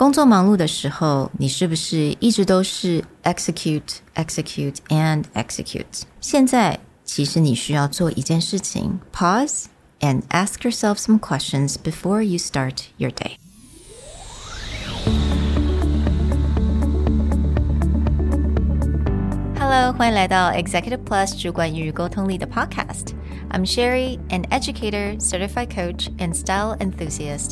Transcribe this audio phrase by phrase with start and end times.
[0.00, 6.03] 工作忙碌的时候，你是不是一直都是 execute, execute and execute？
[6.19, 9.65] 现在其实你需要做一件事情，pause
[9.99, 13.33] and ask yourself some questions before you start your day.
[19.59, 27.51] Hello，欢迎来到 Executive Plus 主管与沟通力的 Podcast。I'm Sherry, an educator, certified coach, and style enthusiast.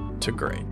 [0.21, 0.63] to great.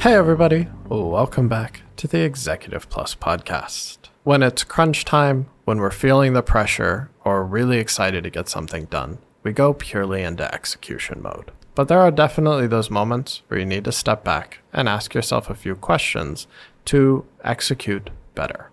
[0.00, 0.66] Hey, everybody.
[0.88, 4.08] Welcome back to the Executive Plus podcast.
[4.24, 8.86] When it's crunch time, when we're feeling the pressure, or really excited to get something
[8.86, 11.52] done, we go purely into execution mode.
[11.74, 15.48] But there are definitely those moments where you need to step back and ask yourself
[15.48, 16.46] a few questions
[16.86, 18.70] to execute better.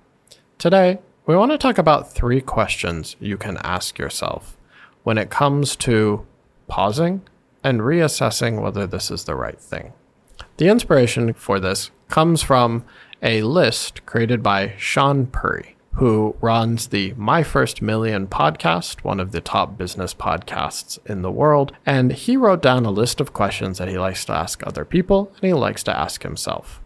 [0.58, 4.58] Today, we want to talk about three questions you can ask yourself
[5.04, 6.26] when it comes to
[6.68, 7.22] pausing
[7.64, 9.92] and reassessing whether this is the right thing.
[10.56, 12.86] The inspiration for this comes from
[13.22, 19.32] a list created by Shaan Puri who runs the My First Million podcast, one of
[19.32, 21.76] the top business podcasts in the world.
[21.88, 25.32] And he wrote down a list of questions that he likes to ask other people
[25.42, 26.80] and he likes to ask himself.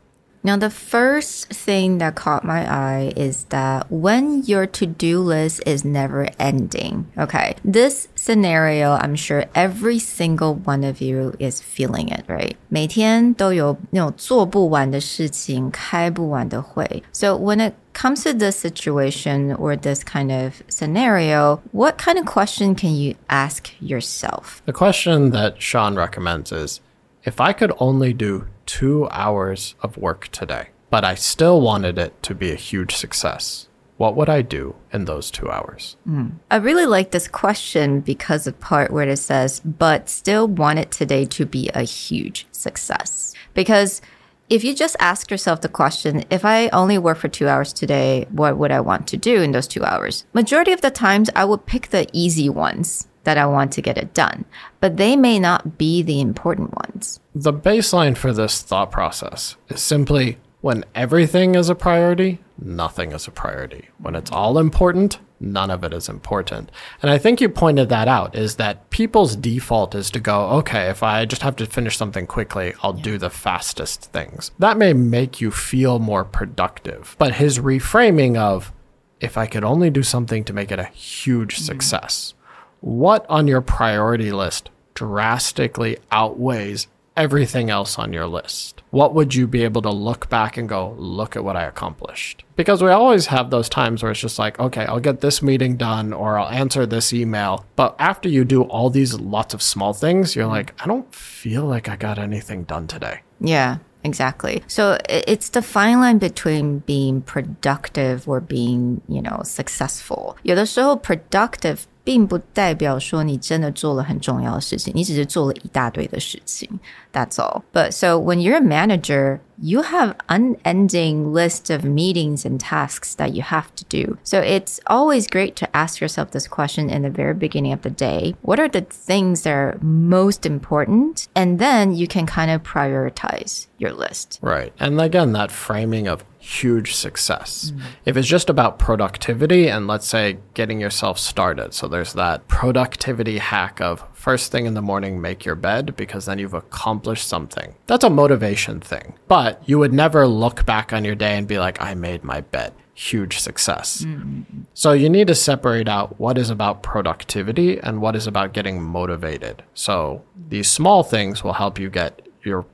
[0.44, 5.62] Now, the first thing that caught my eye is that when your to do list
[5.68, 7.06] is never ending.
[7.16, 7.56] Okay.
[7.64, 12.56] This scenario, I'm sure every single one of you is feeling it, right?
[12.70, 17.04] 每天都有那种做不完的事情，开不完的会。
[17.12, 22.74] So when it comes to this situation or this kind of scenario, what kind of question
[22.76, 24.62] can you ask yourself?
[24.66, 26.80] The question that Shaan recommends is,
[27.24, 32.22] if I could only do two hours of work today, but I still wanted it
[32.24, 33.68] to be a huge success.
[33.98, 35.96] What would I do in those two hours?
[36.10, 36.32] Mm.
[36.50, 40.92] I really like this question because the part where it says, but still want it
[40.92, 43.36] today to be a huge success.
[43.54, 44.02] Because
[44.50, 48.26] if you just ask yourself the question, if I only work for two hours today,
[48.32, 50.26] what would I want to do in those two hours?
[50.34, 53.98] Majority of the times, I would pick the easy ones that I want to get
[53.98, 54.46] it done,
[54.80, 57.20] but they may not be the important ones.
[57.36, 63.28] The baseline for this thought process is simply when everything is a priority, nothing is
[63.28, 63.90] a priority.
[63.98, 66.72] When it's all important, none of it is important.
[67.02, 70.90] And I think you pointed that out is that people's default is to go, okay,
[70.90, 73.04] if I just have to finish something quickly, I'll yeah.
[73.04, 74.52] do the fastest things.
[74.60, 77.16] That may make you feel more productive.
[77.18, 78.72] But his reframing of,
[79.20, 81.62] if I could only do something to make it a huge mm.
[81.62, 82.36] success,
[82.81, 88.83] what on your priority list drastically outweighs everything else on your list?
[88.91, 92.45] What would you be able to look back and go, look at what I accomplished?
[92.57, 95.77] Because we always have those times where it's just like, okay, I'll get this meeting
[95.77, 97.65] done or I'll answer this email.
[97.75, 101.65] But after you do all these lots of small things, you're like, I don't feel
[101.65, 103.21] like I got anything done today.
[103.41, 103.79] Yeah.
[104.05, 104.63] Exactly.
[104.69, 110.37] So it's the fine line between being productive or being, you know, successful.
[110.45, 116.69] 有的时候 productive 并不代表说你真的做了很重要的事情，你只是做了一大堆的事情。
[117.13, 117.63] That's all.
[117.73, 123.31] But so when you're a manager, you have unending list of meetings and tasks that
[123.31, 124.19] you have to do.
[124.23, 127.91] So it's always great to ask yourself this question in the very beginning of the
[127.91, 128.35] day.
[128.43, 131.27] What are the things that are most important?
[131.35, 134.39] And then you can kind of prioritize your list.
[134.43, 134.73] Right.
[134.79, 137.72] And again, that framing of huge success.
[137.72, 137.82] Mm.
[138.06, 141.74] If it's just about productivity and let's say getting yourself started.
[141.74, 146.26] So there's that productivity hack of first thing in the morning, make your bed because
[146.26, 147.76] then you've accomplished something.
[147.86, 149.14] That's a motivation thing.
[149.28, 152.42] But you would never look back on your day and be like, I made my
[152.42, 152.74] bed.
[152.96, 154.04] Huge success.
[154.04, 154.66] Mm.
[154.74, 158.82] So you need to separate out what is about productivity and what is about getting
[158.82, 159.64] motivated.
[159.76, 162.66] So these small things will help you get your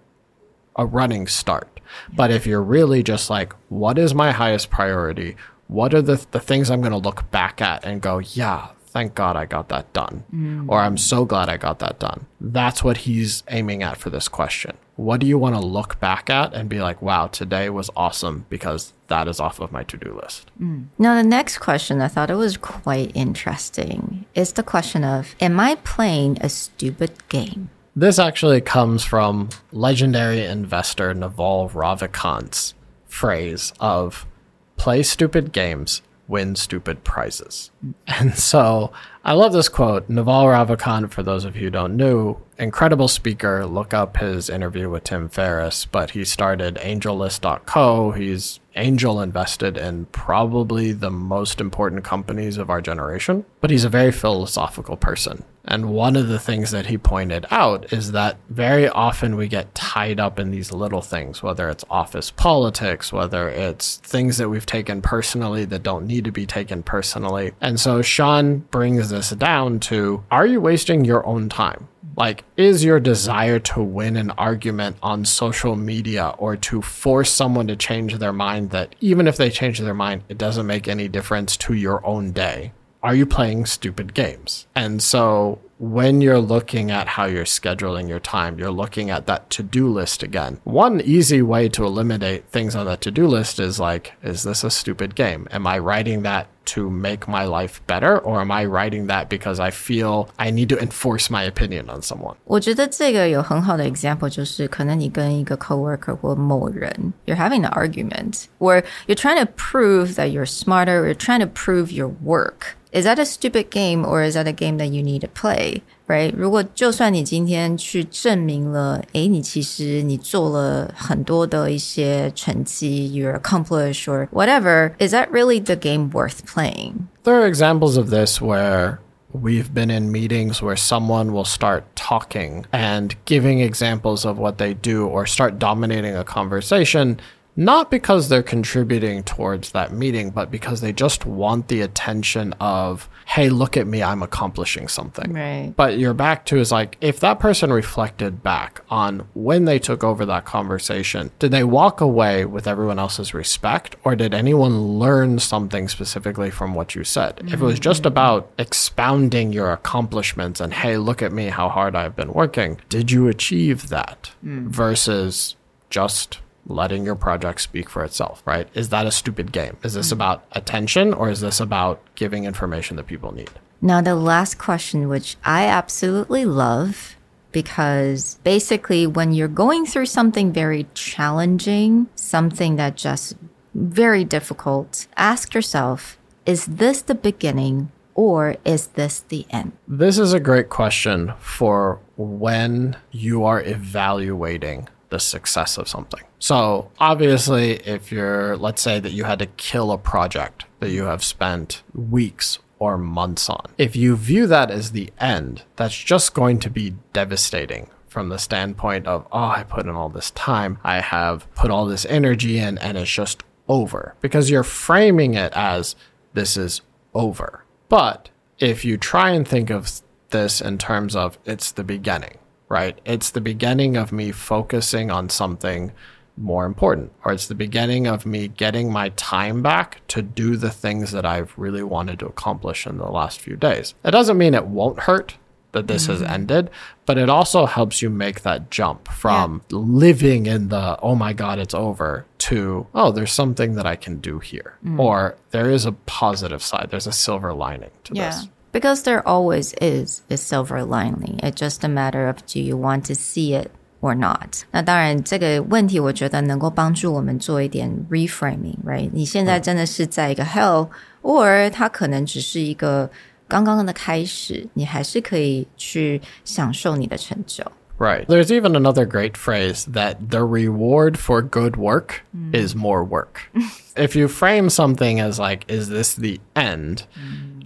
[0.77, 1.76] a running start.
[2.13, 5.35] But if you're really just like, what is my highest priority?
[5.67, 9.13] What are the, the things I'm going to look back at and go, yeah, thank
[9.13, 10.23] God I got that done.
[10.33, 10.65] Mm.
[10.69, 12.25] Or I'm so glad I got that done.
[12.41, 14.75] That's what he's aiming at for this question.
[14.95, 18.45] What do you want to look back at and be like, wow, today was awesome
[18.49, 20.49] because that is off of my to do list?
[20.59, 20.87] Mm.
[20.97, 25.59] Now, the next question, I thought it was quite interesting, is the question of Am
[25.59, 27.69] I playing a stupid game?
[27.97, 32.75] This actually comes from legendary investor Naval Ravikant's
[33.07, 34.27] phrase of
[34.75, 37.71] play stupid games, win stupid prizes.
[38.07, 38.91] And so
[39.25, 40.09] I love this quote.
[40.09, 43.65] Naval Ravikant, for those of you who don't know, incredible speaker.
[43.65, 48.11] Look up his interview with Tim Ferriss, but he started AngelList.co.
[48.11, 53.89] He's angel invested in probably the most important companies of our generation, but he's a
[53.89, 55.43] very philosophical person.
[55.67, 59.75] And one of the things that he pointed out is that very often we get
[59.75, 64.65] tied up in these little things, whether it's office politics, whether it's things that we've
[64.65, 67.51] taken personally that don't need to be taken personally.
[67.59, 71.89] And so Shaan brings this down to are you wasting your own time?
[72.17, 77.67] Like, is your desire to win an argument on social media or to force someone
[77.67, 81.07] to change their mind that even if they change their mind, it doesn't make any
[81.07, 82.71] difference to your own day?
[83.02, 84.68] Are you playing stupid games?
[84.76, 89.50] And so when you're looking at how you're scheduling your time, you're looking at that
[89.50, 90.60] to do list again.
[90.62, 94.62] One easy way to eliminate things on that to do list is like, is this
[94.62, 95.48] a stupid game?
[95.50, 98.16] Am I writing that to make my life better?
[98.18, 102.02] Or am I writing that because I feel I need to enforce my opinion on
[102.02, 102.36] someone?
[102.44, 111.00] 我觉得这个有很好的 example，就是可能你跟一个 coworker 或某人，you're having an argument, or you're trying to prove that you're smarter,
[111.00, 112.76] or you're trying to prove your work.
[112.96, 115.82] Is that a stupid game, or is that a game that you need to play?
[116.06, 116.34] Right？
[116.36, 127.06] 如果就算你今天去证明了，诶，你其实你做了很多的一些成绩，you're accomplished or whatever, is that really the game worth playing?
[127.24, 128.98] There are examples of this where
[129.32, 134.74] we've been in meetings where someone will start talking and giving examples of what they
[134.74, 137.16] do or start dominating a conversation
[137.57, 143.09] not because they're contributing towards that meeting, but because they just want the attention of,
[143.25, 145.33] hey, look at me, I'm accomplishing something.
[145.33, 145.73] Right.
[145.75, 150.03] But you're back to is like, if that person reflected back on when they took
[150.03, 155.39] over that conversation, did they walk away with everyone else's respect or did anyone learn
[155.39, 157.41] something specifically from what you said?
[157.45, 158.07] If it was just mm.
[158.07, 163.09] about expounding your accomplishments and, hey, look at me, how hard I've been working, did
[163.09, 164.67] you achieve that mm.
[164.67, 165.55] versus
[165.89, 166.37] just
[166.67, 168.67] letting your project speak for itself, right?
[168.73, 169.77] Is that a stupid game?
[169.83, 170.13] Is this mm.
[170.13, 173.49] about attention or is this about giving information that people need?
[173.81, 177.15] Now, the last question, which I absolutely love,
[177.51, 183.35] because basically, when you're going through something very challenging, something that just
[183.73, 189.73] very difficult, ask yourself, is this the beginning or is this the end?
[189.87, 196.23] This is a great question for when you are evaluating the success of something.
[196.39, 201.05] So, obviously, if you're, let's say that you had to kill a project that you
[201.05, 206.33] have spent weeks or months on, if you view that as the end, that's just
[206.33, 210.79] going to be devastating from the standpoint of, oh, I put in all this time,
[210.83, 215.51] I have put all this energy in, and it's just over because you're framing it
[215.55, 215.95] as
[216.33, 216.81] this is
[217.13, 217.63] over.
[217.89, 218.29] But
[218.59, 222.37] if you try and think of this in terms of it's the beginning,
[222.69, 222.99] right?
[223.05, 225.91] It's the beginning of me focusing on something
[226.37, 230.69] more important, or it's the beginning of me getting my time back to do the
[230.69, 233.95] things that I've really wanted to accomplish in the last few days.
[234.03, 235.35] It doesn't mean it won't hurt
[235.71, 236.31] that this has mm-hmm.
[236.31, 236.69] ended,
[237.05, 241.59] but it also helps you make that jump from living in the, oh my God,
[241.59, 244.77] it's over to, oh, there's something that I can do here.
[244.83, 244.99] Mm.
[244.99, 248.47] Or there is a positive side, there's a silver lining to this.
[248.76, 251.38] Because there always is a silver lining.
[251.42, 254.64] It's just a matter of do you want to see it or not.
[254.70, 259.10] 那当然，这个问题我觉得能够帮助我们做一点 reframing，right？
[259.12, 263.10] 你现在真的是在一个 hell，or 它可能只是一个
[263.46, 267.62] 刚刚的开始，你还是可以去享受你的成就。
[267.98, 268.26] Right.
[268.26, 273.42] There's even another great phrase that the reward for good work is more work.
[273.96, 277.04] if you frame something as like, is this the end?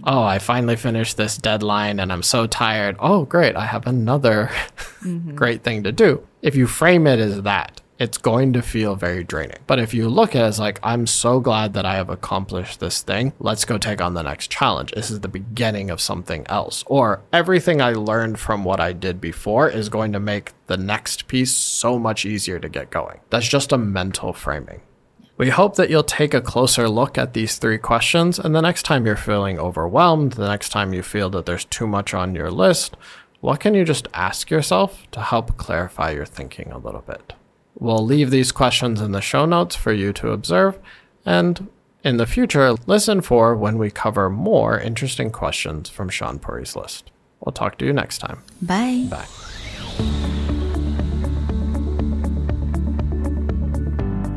[0.04, 2.96] Oh, I finally finished this deadline and I'm so tired.
[2.98, 3.56] Oh, great.
[3.56, 4.46] I have another
[5.02, 5.34] mm-hmm.
[5.34, 6.26] great thing to do.
[6.42, 9.58] If you frame it as that, it's going to feel very draining.
[9.68, 12.80] But if you look at it as like, I'm so glad that I have accomplished
[12.80, 13.32] this thing.
[13.38, 14.90] Let's go take on the next challenge.
[14.90, 16.82] This is the beginning of something else.
[16.88, 21.28] Or everything I learned from what I did before is going to make the next
[21.28, 23.20] piece so much easier to get going.
[23.30, 24.80] That's just a mental framing.
[25.36, 28.82] We hope that you'll take a closer look at these three questions, and the next
[28.84, 32.50] time you're feeling overwhelmed, the next time you feel that there's too much on your
[32.50, 32.96] list,
[33.40, 37.32] what can you just ask yourself to help clarify your thinking a little bit?
[37.78, 40.78] We'll leave these questions in the show notes for you to observe,
[41.24, 41.68] and
[42.04, 47.10] in the future, listen for when we cover more interesting questions from Shaan Puri's list.
[47.40, 48.42] We'll talk to you next time.
[48.60, 49.06] Bye.
[49.08, 49.26] Bye.